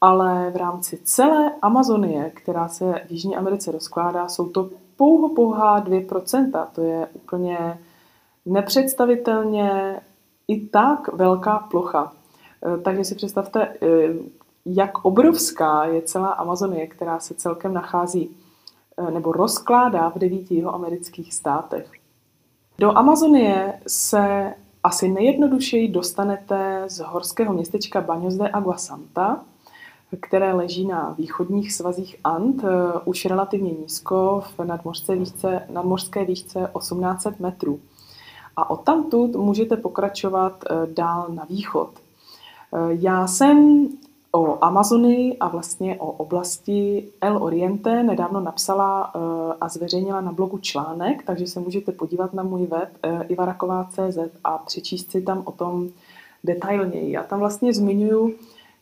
Ale 0.00 0.50
v 0.50 0.56
rámci 0.56 0.98
celé 1.04 1.52
Amazonie, 1.62 2.30
která 2.34 2.68
se 2.68 2.94
v 3.06 3.10
Jižní 3.10 3.36
Americe 3.36 3.72
rozkládá, 3.72 4.28
jsou 4.28 4.48
to 4.48 4.70
pouho 4.96 5.28
pouhá 5.28 5.84
2%. 5.84 6.66
To 6.74 6.82
je 6.82 7.08
úplně 7.12 7.78
nepředstavitelně 8.46 10.00
i 10.48 10.60
tak 10.60 11.12
velká 11.12 11.58
plocha. 11.58 12.12
Eh, 12.62 12.78
takže 12.78 13.04
si 13.04 13.14
představte, 13.14 13.68
eh, 13.82 13.86
jak 14.66 15.04
obrovská 15.04 15.84
je 15.84 16.02
celá 16.02 16.28
Amazonie, 16.28 16.86
která 16.86 17.20
se 17.20 17.34
celkem 17.34 17.74
nachází 17.74 18.36
nebo 19.10 19.32
rozkládá 19.32 20.08
v 20.10 20.18
devíti 20.18 20.54
jeho 20.54 20.74
amerických 20.74 21.34
státech. 21.34 21.99
Do 22.80 22.98
Amazonie 22.98 23.80
se 23.86 24.54
asi 24.84 25.08
nejjednodušeji 25.08 25.88
dostanete 25.88 26.84
z 26.86 26.98
horského 26.98 27.54
městečka 27.54 28.00
Baños 28.00 28.36
de 28.36 28.48
Agua 28.48 28.76
Santa, 28.76 29.44
které 30.20 30.52
leží 30.52 30.86
na 30.86 31.14
východních 31.18 31.72
svazích 31.72 32.16
And, 32.24 32.64
eh, 32.64 32.68
už 33.04 33.24
relativně 33.24 33.72
nízko 33.72 34.42
v 34.56 34.64
nadmořské 34.64 35.16
výšce, 35.16 35.66
nadmořské 35.72 36.24
výšce 36.24 36.70
1800 36.78 37.40
metrů. 37.40 37.80
A 38.56 38.70
odtamtud 38.70 39.36
můžete 39.36 39.76
pokračovat 39.76 40.64
eh, 40.64 40.86
dál 40.94 41.26
na 41.28 41.44
východ. 41.44 41.90
Eh, 41.94 42.78
já 42.90 43.26
jsem 43.26 43.88
o 44.32 44.64
Amazonii 44.64 45.36
a 45.38 45.48
vlastně 45.48 45.96
o 45.98 46.06
oblasti 46.10 47.08
El 47.20 47.42
Oriente 47.42 48.02
nedávno 48.02 48.40
napsala 48.40 49.02
a 49.60 49.68
zveřejnila 49.68 50.20
na 50.20 50.32
blogu 50.32 50.58
článek, 50.58 51.22
takže 51.22 51.46
se 51.46 51.60
můžete 51.60 51.92
podívat 51.92 52.34
na 52.34 52.42
můj 52.42 52.66
web 52.66 52.88
ivaraková.cz 53.28 54.18
a 54.44 54.58
přečíst 54.58 55.10
si 55.10 55.22
tam 55.22 55.42
o 55.44 55.52
tom 55.52 55.88
detailněji. 56.44 57.12
Já 57.12 57.22
tam 57.22 57.38
vlastně 57.38 57.72
zmiňuji 57.72 58.38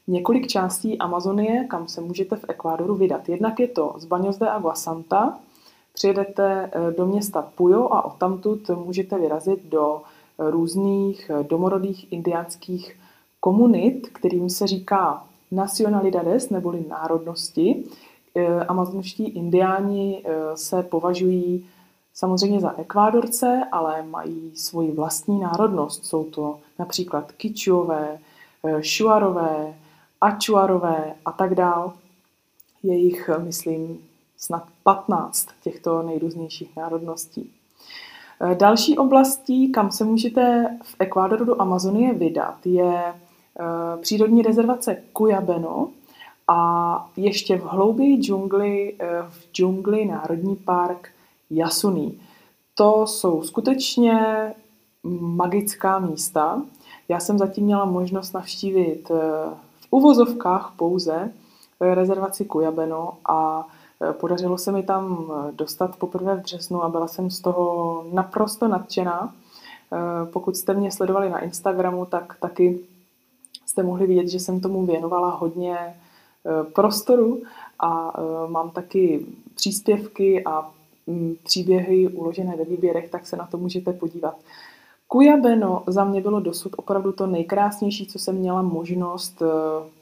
několik 0.09 0.47
částí 0.47 0.99
Amazonie, 0.99 1.64
kam 1.64 1.88
se 1.88 2.00
můžete 2.00 2.37
v 2.37 2.45
Ekvádoru 2.49 2.95
vydat. 2.95 3.28
Jednak 3.28 3.61
je 3.61 3.69
to 3.69 3.95
z 3.99 4.07
Baños 4.07 4.38
de 4.38 4.50
Agua 4.50 4.75
Santa, 4.75 5.38
přijedete 5.93 6.71
eh, 6.73 6.93
do 6.93 7.07
města 7.07 7.43
Puyo 7.43 7.93
a 7.93 8.05
odtamtud 8.05 8.69
můžete 8.69 9.19
vyrazit 9.19 9.64
do 9.64 10.00
eh, 10.02 10.50
různých 10.50 11.31
eh, 11.31 11.43
domorodých 11.43 12.12
indiánských 12.12 12.97
komunit, 13.40 14.09
kterým 14.12 14.50
se 14.50 14.67
říká 14.67 15.25
nacionalidades 15.50 16.50
neboli 16.50 16.85
národnosti. 16.88 17.85
Amazonští 18.69 19.25
indiáni 19.25 20.25
se 20.55 20.83
považují 20.83 21.67
samozřejmě 22.14 22.61
za 22.61 22.75
ekvádorce, 22.78 23.62
ale 23.73 24.02
mají 24.02 24.52
svoji 24.55 24.93
vlastní 24.93 25.40
národnost. 25.40 26.07
Jsou 26.07 26.25
to 26.25 26.59
například 26.78 27.33
Kičuové, 27.33 28.19
Šuarové, 28.81 29.75
Ačuarové 30.21 31.14
a 31.25 31.33
tak 31.33 31.55
dál. 31.55 31.93
Je 32.83 32.95
jich, 32.95 33.31
myslím, 33.38 33.99
snad 34.37 34.67
15 34.83 35.49
těchto 35.62 36.02
nejrůznějších 36.02 36.76
národností. 36.76 37.50
Další 38.55 38.99
oblastí, 38.99 39.73
kam 39.73 39.90
se 39.90 40.05
můžete 40.05 40.76
v 40.83 40.97
Ekvádoru 40.99 41.45
do 41.45 41.62
Amazonie 41.62 42.14
vydat, 42.14 42.67
je 42.67 43.14
přírodní 44.00 44.43
rezervace 44.43 45.03
Cuyabeno 45.17 45.88
a 46.49 47.11
ještě 47.17 47.59
v 47.59 47.65
hlouběji 47.65 48.17
džungli, 48.17 48.95
e, 48.99 49.23
v 49.29 49.53
džungli 49.53 50.05
Národní 50.05 50.57
park 50.57 51.09
Yasuní. 51.50 52.21
To 52.75 53.07
jsou 53.07 53.43
skutečně 53.43 54.21
magická 55.21 55.99
místa. 55.99 56.62
Já 57.09 57.21
jsem 57.21 57.38
zatím 57.38 57.65
měla 57.65 57.85
možnost 57.85 58.33
navštívit 58.33 59.11
uvozovkách 59.91 60.73
pouze 60.77 61.33
rezervaci 61.81 62.45
Kujabeno 62.45 63.12
a 63.29 63.67
podařilo 64.12 64.59
se 64.59 64.73
mi 64.73 64.83
tam 64.83 65.33
dostat 65.50 65.97
poprvé 65.97 66.37
v 66.37 66.41
březnu 66.43 66.85
a 66.85 66.88
byla 66.88 67.09
jsem 67.09 67.31
z 67.31 67.41
toho 67.41 68.05
naprosto 68.12 68.69
nadšená. 68.69 69.35
Pokud 70.33 70.57
jste 70.57 70.75
mě 70.75 70.93
sledovali 70.93 71.31
na 71.31 71.38
Instagramu, 71.38 72.07
tak 72.07 72.37
taky 72.41 72.81
jste 73.79 73.87
mohli 73.87 74.07
vidět, 74.07 74.29
že 74.29 74.41
jsem 74.41 74.61
tomu 74.61 74.87
věnovala 74.87 75.31
hodně 75.31 75.77
prostoru 76.75 77.43
a 77.79 78.21
mám 78.47 78.71
taky 78.71 79.27
příspěvky 79.55 80.45
a 80.45 80.71
příběhy 81.43 82.09
uložené 82.09 82.57
ve 82.57 82.65
výběrech, 82.65 83.11
tak 83.11 83.27
se 83.27 83.37
na 83.37 83.47
to 83.47 83.59
můžete 83.59 83.93
podívat. 83.93 84.35
Kujabeno 85.09 85.83
za 85.87 86.05
mě 86.05 86.21
bylo 86.21 86.41
dosud 86.41 86.73
opravdu 86.77 87.13
to 87.13 87.27
nejkrásnější, 87.27 88.07
co 88.07 88.19
jsem 88.19 88.35
měla 88.35 88.62
možnost 88.62 89.43
eh, 89.43 89.47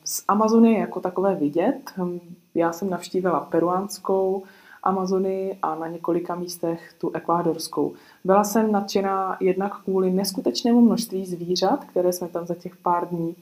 z 0.04 0.24
Amazonie 0.28 0.78
jako 0.78 1.00
takové 1.00 1.34
vidět. 1.34 1.80
Hm, 1.96 2.20
já 2.54 2.72
jsem 2.72 2.90
navštívila 2.90 3.40
peruánskou 3.40 4.42
Amazonii 4.82 5.58
a 5.62 5.74
na 5.74 5.86
několika 5.86 6.34
místech 6.34 6.94
tu 6.98 7.10
ekvádorskou. 7.14 7.92
Byla 8.24 8.44
jsem 8.44 8.72
nadšená 8.72 9.36
jednak 9.40 9.82
kvůli 9.84 10.10
neskutečnému 10.10 10.80
množství 10.80 11.26
zvířat, 11.26 11.84
které 11.84 12.12
jsme 12.12 12.28
tam 12.28 12.46
za 12.46 12.54
těch 12.54 12.76
pár 12.76 13.08
dní 13.08 13.36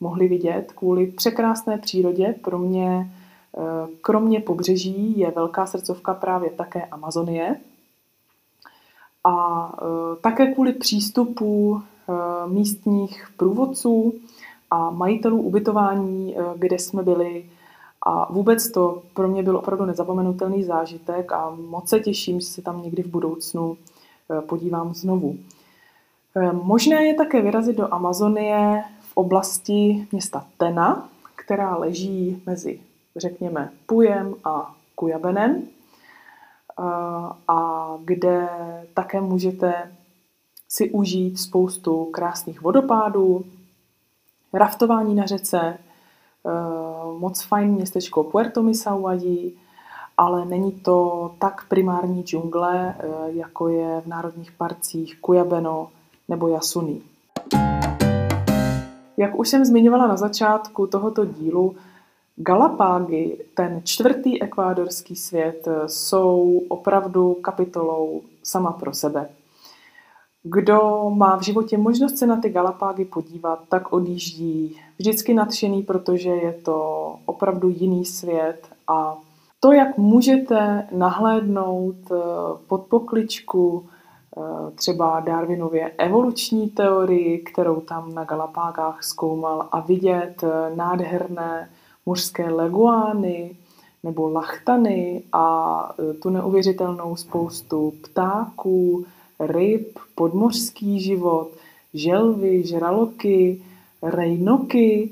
mohli 0.00 0.28
vidět, 0.28 0.72
kvůli 0.72 1.06
překrásné 1.06 1.78
přírodě. 1.78 2.34
Pro 2.42 2.58
mě, 2.58 3.12
eh, 3.58 3.88
kromě 4.00 4.40
pobřeží, 4.40 5.18
je 5.18 5.30
velká 5.30 5.66
srdcovka 5.66 6.14
právě 6.14 6.50
také 6.50 6.84
Amazonie, 6.84 7.56
a 9.24 9.72
e, 9.82 10.16
také 10.16 10.46
kvůli 10.46 10.72
přístupu 10.72 11.80
e, 11.82 12.12
místních 12.48 13.28
průvodců 13.36 14.14
a 14.70 14.90
majitelů 14.90 15.42
ubytování, 15.42 16.36
kde 16.56 16.78
jsme 16.78 17.02
byli. 17.02 17.44
A 18.02 18.32
vůbec 18.32 18.70
to 18.70 19.02
pro 19.14 19.28
mě 19.28 19.42
byl 19.42 19.56
opravdu 19.56 19.84
nezapomenutelný 19.84 20.64
zážitek 20.64 21.32
a 21.32 21.56
moc 21.68 21.88
se 21.88 22.00
těším, 22.00 22.40
že 22.40 22.46
se 22.46 22.62
tam 22.62 22.82
někdy 22.82 23.02
v 23.02 23.06
budoucnu 23.06 23.76
podívám 24.46 24.94
znovu. 24.94 25.36
Možné 26.52 27.04
je 27.04 27.14
také 27.14 27.42
vyrazit 27.42 27.76
do 27.76 27.94
Amazonie 27.94 28.84
oblasti 29.18 30.08
města 30.12 30.46
Tena, 30.58 31.08
která 31.34 31.76
leží 31.76 32.42
mezi, 32.46 32.80
řekněme, 33.16 33.72
Pujem 33.86 34.34
a 34.44 34.74
Kujabenem 34.94 35.62
a 37.48 37.88
kde 38.04 38.48
také 38.94 39.20
můžete 39.20 39.92
si 40.68 40.90
užít 40.90 41.40
spoustu 41.40 42.04
krásných 42.04 42.62
vodopádů, 42.62 43.44
raftování 44.52 45.14
na 45.14 45.26
řece, 45.26 45.58
e, 45.58 45.78
moc 47.18 47.42
fajn 47.42 47.70
městečko 47.70 48.24
Puerto 48.24 48.62
Misauadí, 48.62 49.58
ale 50.16 50.44
není 50.44 50.72
to 50.72 51.30
tak 51.38 51.68
primární 51.68 52.22
džungle, 52.22 52.88
e, 52.88 53.32
jako 53.32 53.68
je 53.68 54.00
v 54.00 54.06
národních 54.06 54.52
parcích 54.52 55.18
Cuyabeno 55.26 55.88
nebo 56.28 56.48
Yasuní. 56.48 57.02
Jak 59.18 59.38
už 59.38 59.48
jsem 59.48 59.64
zmiňovala 59.64 60.06
na 60.06 60.16
začátku 60.16 60.86
tohoto 60.86 61.24
dílu, 61.24 61.76
Galapágy, 62.36 63.36
ten 63.54 63.80
čtvrtý 63.84 64.42
ekvádorský 64.42 65.16
svět, 65.16 65.68
jsou 65.86 66.62
opravdu 66.68 67.34
kapitolou 67.34 68.20
sama 68.42 68.72
pro 68.72 68.94
sebe. 68.94 69.28
Kdo 70.42 71.10
má 71.14 71.36
v 71.36 71.42
životě 71.42 71.78
možnost 71.78 72.18
se 72.18 72.26
na 72.26 72.36
ty 72.36 72.48
Galapágy 72.48 73.04
podívat, 73.04 73.58
tak 73.68 73.92
odjíždí 73.92 74.76
vždycky 74.98 75.34
nadšený, 75.34 75.82
protože 75.82 76.30
je 76.30 76.52
to 76.52 77.14
opravdu 77.26 77.68
jiný 77.68 78.04
svět 78.04 78.68
a 78.88 79.18
to, 79.60 79.72
jak 79.72 79.98
můžete 79.98 80.88
nahlédnout 80.92 81.96
eh, 82.12 82.16
pod 82.68 82.82
pokličku 82.82 83.86
třeba 84.74 85.20
Darwinově 85.20 85.90
evoluční 85.98 86.68
teorii, 86.68 87.38
kterou 87.38 87.80
tam 87.80 88.14
na 88.14 88.24
Galapágách 88.24 89.04
zkoumal 89.04 89.68
a 89.72 89.80
vidět 89.80 90.44
eh, 90.44 90.76
nádherné 90.76 91.70
mořské 92.06 92.50
leguány 92.50 93.56
nebo 94.02 94.30
lachtany 94.30 95.22
a 95.32 95.44
e, 95.98 96.14
tu 96.14 96.30
neuvěřitelnou 96.30 97.16
spoustu 97.16 97.92
ptáků, 98.02 99.04
ryb, 99.40 99.98
podmořský 100.14 101.00
život, 101.00 101.50
želvy, 101.94 102.66
žraloky, 102.66 103.62
rejnoky 104.02 105.10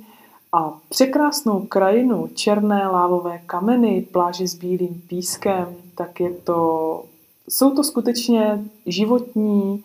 a 0.52 0.78
překrásnou 0.88 1.60
krajinu, 1.60 2.28
černé 2.34 2.88
lávové 2.88 3.38
kameny, 3.46 4.06
pláže 4.12 4.48
s 4.48 4.54
bílým 4.54 5.02
pískem, 5.08 5.76
tak 5.94 6.20
je 6.20 6.30
to, 6.30 7.04
jsou 7.48 7.70
to 7.70 7.84
skutečně 7.84 8.64
životní 8.86 9.84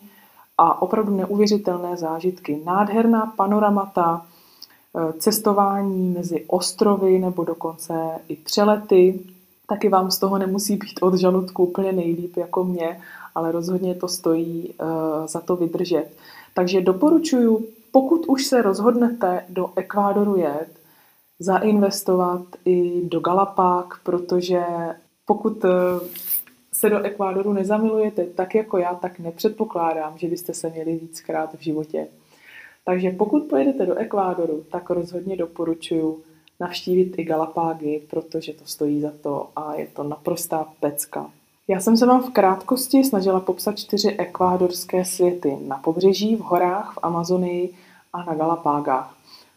a 0.58 0.82
opravdu 0.82 1.16
neuvěřitelné 1.16 1.96
zážitky. 1.96 2.62
Nádherná 2.64 3.32
panoramata, 3.36 4.26
Eh, 4.96 5.12
cestování 5.12 6.08
mezi 6.08 6.44
ostrovy 6.46 7.18
nebo 7.18 7.44
dokonce 7.44 7.94
i 8.28 8.36
přelety. 8.36 9.20
Taky 9.68 9.88
vám 9.88 10.10
z 10.10 10.18
toho 10.18 10.38
nemusí 10.38 10.76
být 10.76 10.98
od 11.00 11.14
žaludku 11.14 11.64
úplně 11.64 11.92
nejlíp 11.92 12.36
jako 12.36 12.64
mě, 12.64 13.00
ale 13.34 13.52
rozhodně 13.52 13.94
to 13.94 14.08
stojí 14.08 14.74
uh, 14.74 15.26
za 15.26 15.40
to 15.40 15.56
vydržet. 15.56 16.10
Takže 16.54 16.80
doporučuji, 16.80 17.68
pokud 17.92 18.26
už 18.26 18.46
se 18.46 18.62
rozhodnete 18.62 19.44
do 19.48 19.72
Ekvádoru 19.76 20.36
jet, 20.36 20.68
zainvestovat 21.38 22.42
i 22.64 23.08
do 23.08 23.20
Galapák, 23.20 23.86
protože 24.04 24.64
pokud 25.26 25.64
eh, 25.64 25.70
se 26.74 26.90
do 26.90 27.02
Ekvádoru 27.02 27.52
nezamilujete 27.52 28.26
tak 28.26 28.54
jako 28.54 28.78
já, 28.78 28.94
tak 28.94 29.18
nepředpokládám, 29.18 30.18
že 30.18 30.28
byste 30.28 30.54
se 30.54 30.70
měli 30.70 30.96
víckrát 30.96 31.54
v 31.54 31.62
životě 31.62 32.08
takže 32.84 33.10
pokud 33.10 33.42
pojedete 33.42 33.86
do 33.86 33.94
Ekvádoru, 33.94 34.64
tak 34.70 34.90
rozhodně 34.90 35.36
doporučuji 35.36 36.22
navštívit 36.60 37.18
i 37.18 37.24
Galapágy, 37.24 38.02
protože 38.10 38.52
to 38.52 38.66
stojí 38.66 39.00
za 39.00 39.12
to 39.22 39.48
a 39.56 39.74
je 39.74 39.86
to 39.86 40.02
naprostá 40.02 40.66
pecka. 40.80 41.30
Já 41.68 41.80
jsem 41.80 41.96
se 41.96 42.06
vám 42.06 42.22
v 42.22 42.32
krátkosti 42.32 43.04
snažila 43.04 43.40
popsat 43.40 43.78
čtyři 43.78 44.16
ekvádorské 44.18 45.04
světy 45.04 45.58
na 45.66 45.76
pobřeží, 45.76 46.36
v 46.36 46.40
horách, 46.40 46.94
v 46.94 46.98
Amazonii 47.02 47.74
a 48.12 48.24
na 48.24 48.34
Galapágách. 48.34 49.16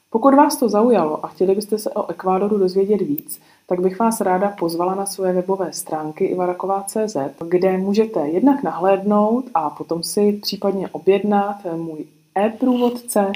Pokud 0.10 0.34
vás 0.34 0.58
to 0.58 0.69
zaujalo 0.69 1.25
a 1.25 1.28
chtěli 1.28 1.56
byste 1.56 1.78
se 1.78 1.89
o 1.89 2.10
Ekvádoru 2.10 2.58
dozvědět 2.58 3.01
víc, 3.01 3.41
tak 3.67 3.80
bych 3.80 3.99
vás 3.99 4.21
ráda 4.21 4.49
pozvala 4.49 4.95
na 4.95 5.06
své 5.06 5.34
webové 5.34 5.73
stránky 5.73 6.25
ivaraková.cz, 6.25 7.17
kde 7.47 7.78
můžete 7.78 8.28
jednak 8.28 8.63
nahlédnout 8.63 9.45
a 9.54 9.69
potom 9.69 10.04
si 10.04 10.32
případně 10.32 10.89
objednat 10.89 11.56
můj 11.75 12.06
e-průvodce 12.38 13.32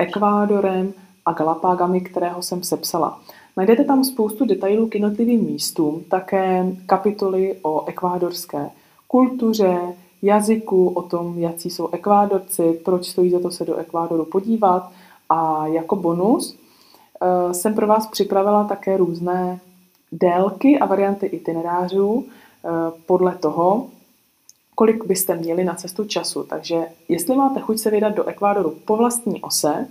Ekvádorem 0.00 0.92
a 1.26 1.32
Galapágami, 1.32 2.00
kterého 2.00 2.42
jsem 2.42 2.62
sepsala. 2.62 3.20
Najdete 3.56 3.84
tam 3.84 4.04
spoustu 4.04 4.44
detailů 4.44 4.88
k 4.88 4.94
jednotlivým 4.94 5.44
místům, 5.44 6.04
také 6.10 6.66
kapitoly 6.86 7.56
o 7.62 7.84
ekvádorské 7.86 8.70
kultuře, 9.08 9.78
jazyku, 10.22 10.88
o 10.88 11.02
tom, 11.02 11.38
jaký 11.38 11.70
jsou 11.70 11.88
ekvádorci, 11.92 12.80
proč 12.84 13.06
stojí 13.06 13.30
za 13.30 13.40
to 13.40 13.50
se 13.50 13.64
do 13.64 13.76
Ekvádoru 13.76 14.24
podívat. 14.24 14.90
A 15.28 15.66
jako 15.66 15.96
bonus 15.96 16.58
eh, 17.22 17.54
jsem 17.54 17.74
pro 17.74 17.86
vás 17.86 18.06
připravila 18.06 18.64
také 18.64 18.96
různé 18.96 19.60
délky 20.12 20.78
a 20.78 20.86
varianty 20.86 21.26
itinerářů 21.26 22.26
eh, 22.26 22.68
podle 23.06 23.34
toho, 23.34 23.86
kolik 24.74 25.04
byste 25.04 25.36
měli 25.36 25.64
na 25.64 25.74
cestu 25.74 26.04
času. 26.04 26.42
Takže 26.42 26.86
jestli 27.08 27.36
máte 27.36 27.60
chuť 27.60 27.78
se 27.78 27.90
vydat 27.90 28.14
do 28.14 28.24
Ekvádoru 28.24 28.76
po 28.84 28.96
vlastní 28.96 29.42
ose, 29.42 29.88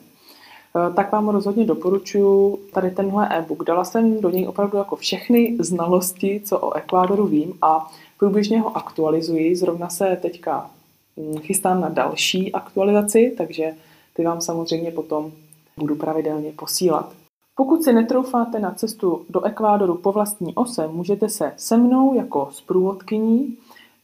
Eh, 0.76 0.94
tak 0.94 1.12
vám 1.12 1.30
rozhodně 1.30 1.66
doporučuji 1.66 2.58
tady 2.74 2.92
tenhle 2.92 3.30
e-book. 3.38 3.64
Dala 3.64 3.84
jsem 3.84 4.22
do 4.22 4.30
něj 4.30 4.48
opravdu 4.48 4.78
jako 4.78 4.96
všechny 4.96 5.58
znalosti, 5.60 6.42
co 6.46 6.60
o 6.60 6.74
Ekvádoru 6.74 7.28
vím 7.28 7.54
a 7.62 7.92
průběžně 8.18 8.60
ho 8.60 8.78
aktualizuji. 8.78 9.56
Zrovna 9.56 9.90
se 9.90 10.18
teďka 10.22 10.72
hm, 11.18 11.38
chystám 11.40 11.82
na 11.82 11.90
další 11.90 12.52
aktualizaci, 12.52 13.34
takže 13.38 13.74
ty 14.14 14.24
vám 14.24 14.42
samozřejmě 14.42 14.92
potom 14.92 15.32
budu 15.78 15.96
pravidelně 15.96 16.52
posílat. 16.52 17.14
Pokud 17.62 17.84
si 17.84 17.94
netroufáte 17.94 18.60
na 18.60 18.72
cestu 18.72 19.26
do 19.30 19.44
Ekvádoru 19.44 19.98
po 19.98 20.12
vlastní 20.12 20.56
ose, 20.56 20.88
můžete 20.88 21.30
se 21.30 21.54
se 21.58 21.78
mnou 21.78 22.14
jako 22.14 22.50
zprůvodkyní 22.52 23.58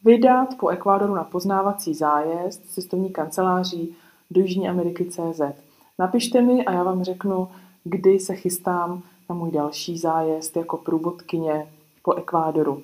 vydat 0.04 0.56
po 0.60 0.70
Ekvádoru 0.70 1.16
na 1.16 1.24
poznávací 1.24 1.94
zájezd 1.94 2.66
cestovní 2.70 3.10
kanceláří 3.10 3.96
do 4.32 4.42
Jižní 4.42 4.70
Ameriky 4.70 5.06
CZ. 5.06 5.42
Napište 6.00 6.42
mi 6.42 6.66
a 6.66 6.74
já 6.74 6.84
vám 6.84 7.04
řeknu, 7.04 7.48
kdy 7.84 8.20
se 8.20 8.36
chystám 8.36 9.02
na 9.30 9.36
můj 9.36 9.52
další 9.52 9.98
zájezd 9.98 10.58
jako 10.58 10.78
průvodkyně 10.78 11.68
po 12.04 12.14
Ekvádoru. 12.14 12.82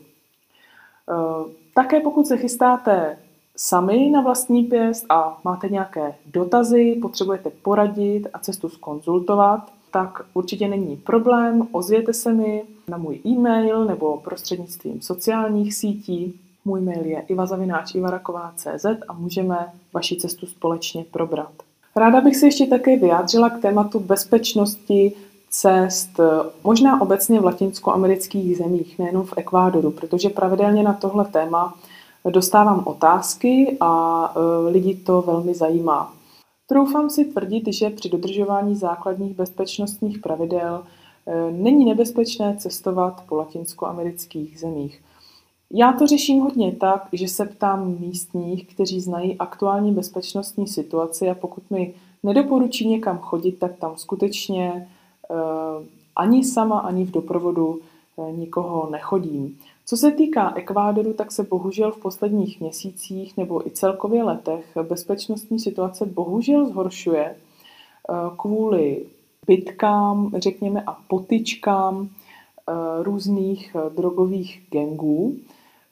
Eh, 1.10 1.52
také 1.76 2.00
pokud 2.00 2.28
se 2.28 2.38
chystáte 2.38 3.18
sami 3.58 4.10
na 4.10 4.22
vlastní 4.22 4.64
pěst 4.64 5.06
a 5.10 5.40
máte 5.44 5.70
nějaké 5.70 6.16
dotazy, 6.26 7.00
potřebujete 7.02 7.50
poradit 7.50 8.28
a 8.34 8.40
cestu 8.40 8.70
skonzultovat, 8.70 9.73
tak 9.94 10.22
určitě 10.34 10.68
není 10.68 10.98
problém, 10.98 11.68
ozvěte 11.72 12.14
se 12.14 12.34
mi 12.34 12.64
na 12.88 12.98
můj 12.98 13.20
e-mail 13.26 13.86
nebo 13.86 14.18
prostřednictvím 14.18 15.02
sociálních 15.02 15.76
sítí. 15.76 16.40
Můj 16.66 16.82
mail 16.82 17.06
je 17.06 17.22
ivazavináč.ivaraková.cz 17.28 18.86
a 19.08 19.14
můžeme 19.14 19.74
vaši 19.94 20.16
cestu 20.16 20.46
společně 20.46 21.06
probrat. 21.12 21.52
Ráda 21.96 22.22
bych 22.22 22.36
se 22.36 22.46
ještě 22.46 22.68
také 22.68 23.00
vyjádřila 23.00 23.50
k 23.50 23.62
tématu 23.62 24.00
bezpečnosti 24.00 25.14
cest, 25.50 26.20
možná 26.64 27.02
obecně 27.02 27.40
v 27.40 27.46
latinskoamerických 27.46 28.58
zemích, 28.58 29.00
nejenom 29.00 29.26
v 29.26 29.34
Ekvádoru, 29.38 29.92
protože 29.92 30.30
pravidelně 30.30 30.84
na 30.84 30.94
tohle 30.94 31.26
téma 31.26 31.74
dostávám 32.30 32.84
otázky 32.86 33.78
a 33.80 34.34
e, 34.36 34.70
lidi 34.70 34.96
to 34.96 35.22
velmi 35.22 35.54
zajímá. 35.54 36.14
Troufám 36.74 37.10
si 37.10 37.26
tvrdit, 37.26 37.64
že 37.68 37.90
při 37.90 38.10
dodržování 38.10 38.76
základních 38.76 39.36
bezpečnostních 39.36 40.20
pravidel 40.20 40.84
e, 41.26 41.52
není 41.52 41.86
nebezpečné 41.86 42.58
cestovat 42.58 43.24
po 43.30 43.36
latinskoamerických 43.36 44.60
zemích. 44.60 45.02
Já 45.72 45.94
to 45.94 46.08
řeším 46.08 46.40
hodně 46.40 46.72
tak, 46.72 47.08
že 47.12 47.28
se 47.28 47.46
ptám 47.46 47.98
místních, 48.00 48.68
kteří 48.68 49.02
znají 49.02 49.38
aktuální 49.38 49.92
bezpečnostní 49.92 50.68
situaci 50.68 51.30
a 51.30 51.36
pokud 51.36 51.72
mi 51.72 51.94
nedoporučí 52.24 52.88
někam 52.88 53.18
chodit, 53.18 53.52
tak 53.52 53.76
tam 53.78 53.98
skutečně 53.98 54.90
uh, 55.30 55.38
ani 56.16 56.44
sama, 56.44 56.80
ani 56.80 57.06
v 57.06 57.12
doprovodu 57.12 57.80
uh, 58.16 58.38
nikoho 58.38 58.90
nechodím. 58.92 59.58
Co 59.86 59.98
se 59.98 60.12
týká 60.12 60.54
Ekvádoru, 60.56 61.14
tak 61.14 61.32
se 61.32 61.44
bohužel 61.44 61.92
v 61.92 62.02
posledních 62.02 62.62
měsících 62.62 63.38
nebo 63.38 63.68
i 63.68 63.72
celkově 63.72 64.24
letech 64.24 64.78
bezpečnostní 64.84 65.60
situace 65.60 66.06
bohužel 66.06 66.70
zhoršuje 66.70 67.36
uh, 68.10 68.38
kvůli 68.38 69.06
bitkám, 69.48 70.32
řekněme, 70.38 70.84
a 70.88 70.98
potyčkám 71.08 72.10
různých 73.02 73.76
drogových 73.96 74.68
gangů 74.72 75.38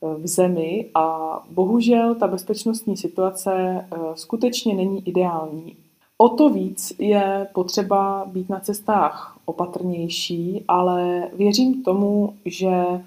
v 0.01 0.27
zemi 0.27 0.89
a 0.95 1.39
bohužel 1.49 2.15
ta 2.15 2.27
bezpečnostní 2.27 2.97
situace 2.97 3.53
eh, 3.55 3.97
skutečně 4.15 4.73
není 4.73 5.07
ideální. 5.07 5.75
O 6.17 6.29
to 6.29 6.49
víc 6.49 6.93
je 6.99 7.47
potřeba 7.53 8.25
být 8.25 8.49
na 8.49 8.59
cestách 8.59 9.37
opatrnější, 9.45 10.65
ale 10.67 11.27
věřím 11.33 11.83
tomu, 11.83 12.35
že 12.45 12.67
eh, 12.67 13.01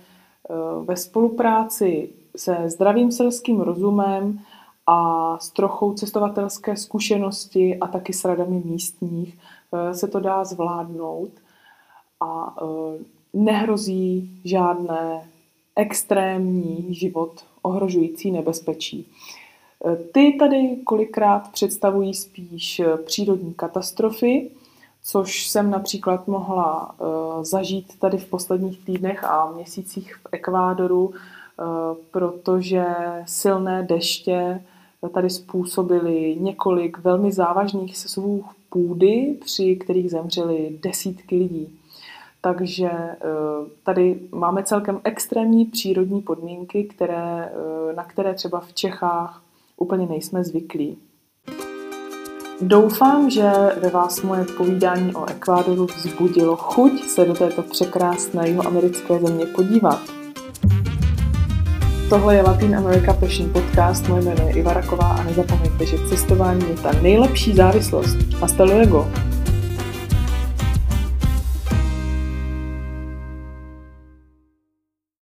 ve 0.84 0.96
spolupráci 0.96 2.08
se 2.36 2.56
zdravým 2.66 3.12
selským 3.12 3.60
rozumem 3.60 4.40
a 4.86 5.38
s 5.38 5.50
trochou 5.50 5.92
cestovatelské 5.92 6.76
zkušenosti 6.76 7.76
a 7.76 7.86
taky 7.86 8.12
s 8.12 8.24
radami 8.24 8.62
místních 8.64 9.38
eh, 9.72 9.94
se 9.94 10.08
to 10.08 10.20
dá 10.20 10.44
zvládnout 10.44 11.30
a 12.20 12.56
nehrozí 13.34 14.40
žádné 14.44 15.28
extrémní 15.76 16.94
život 16.94 17.44
ohrožující 17.62 18.30
nebezpečí. 18.30 19.08
Ty 20.12 20.36
tady 20.38 20.76
kolikrát 20.84 21.52
představují 21.52 22.14
spíš 22.14 22.82
přírodní 23.04 23.54
katastrofy, 23.54 24.50
což 25.06 25.48
jsem 25.48 25.70
například 25.70 26.28
mohla 26.28 26.94
eh, 27.00 27.04
zažít 27.44 27.98
tady 27.98 28.18
v 28.18 28.30
posledních 28.30 28.84
týdnech 28.84 29.24
a 29.24 29.52
měsících 29.52 30.16
v 30.16 30.26
Ekvádoru, 30.32 31.12
eh, 31.14 31.62
protože 32.10 32.84
silné 33.26 33.82
deště 33.82 34.64
tady 35.14 35.30
způsobily 35.30 36.36
několik 36.40 36.98
velmi 36.98 37.32
závažných 37.32 37.96
sesuvů 37.98 38.44
půdy, 38.70 39.38
při 39.44 39.76
kterých 39.76 40.10
zemřely 40.10 40.78
desítky 40.82 41.36
lidí. 41.36 41.78
Takže 42.40 42.90
eh, 42.90 43.16
tady 43.82 44.20
máme 44.32 44.62
celkem 44.62 45.00
extrémní 45.04 45.64
přírodní 45.64 46.22
podmínky, 46.22 46.84
které, 46.84 47.52
na 47.96 48.04
které 48.04 48.34
třeba 48.34 48.60
v 48.60 48.72
Čechách 48.72 49.42
úplně 49.76 50.06
nejsme 50.06 50.44
zvyklí. 50.44 50.98
Doufám, 52.66 53.30
že 53.30 53.50
ve 53.82 53.90
vás 53.90 54.22
moje 54.22 54.44
povídání 54.56 55.14
o 55.14 55.30
Ekvádoru 55.30 55.86
vzbudilo 55.86 56.56
chuť 56.56 57.08
se 57.08 57.24
do 57.24 57.34
této 57.34 57.62
překrásné 57.62 58.48
jihoamerické 58.48 59.18
země 59.18 59.46
podívat. 59.46 60.00
Tohle 62.08 62.34
je 62.34 62.42
Latin 62.42 62.76
America 62.76 63.12
Passion 63.12 63.50
Podcast, 63.50 64.08
moje 64.08 64.22
jméno 64.22 64.48
je 64.48 64.54
Iva 64.54 64.72
Raková 64.72 65.06
a 65.06 65.24
nezapomeňte, 65.24 65.86
že 65.86 65.96
cestování 66.08 66.68
je 66.68 66.76
ta 66.76 66.92
nejlepší 67.02 67.54
závislost. 67.54 68.16
Hasta 68.40 68.64
luego! 68.64 69.33